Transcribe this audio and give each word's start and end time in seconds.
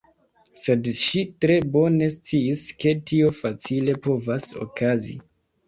Sed 0.61 0.87
ŝi 0.99 1.21
tre 1.45 1.57
bone 1.75 2.09
sciis 2.15 2.65
ke 2.81 2.95
tio 3.13 3.31
facile 3.43 3.99
povas 4.11 4.51
okazi. 4.69 5.19